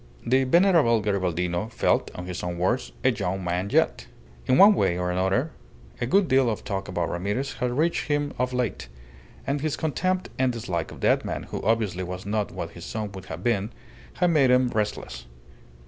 The 0.25 0.45
venerable 0.45 0.99
Garibaldino 0.99 1.71
felt, 1.71 2.09
in 2.17 2.25
his 2.25 2.41
own 2.41 2.57
words, 2.57 2.91
"a 3.03 3.11
young 3.11 3.43
man 3.43 3.69
yet." 3.69 4.07
In 4.47 4.57
one 4.57 4.73
way 4.73 4.97
or 4.97 5.11
another 5.11 5.51
a 6.01 6.07
good 6.07 6.27
deal 6.27 6.49
of 6.49 6.63
talk 6.63 6.87
about 6.87 7.07
Ramirez 7.11 7.53
had 7.59 7.77
reached 7.77 8.07
him 8.07 8.33
of 8.39 8.51
late; 8.51 8.87
and 9.45 9.61
his 9.61 9.77
contempt 9.77 10.29
and 10.39 10.51
dislike 10.51 10.91
of 10.91 11.01
that 11.01 11.23
man 11.23 11.43
who 11.43 11.61
obviously 11.61 12.03
was 12.03 12.25
not 12.25 12.51
what 12.51 12.71
his 12.71 12.83
son 12.83 13.11
would 13.11 13.25
have 13.25 13.43
been, 13.43 13.69
had 14.15 14.31
made 14.31 14.49
him 14.49 14.69
restless. 14.69 15.27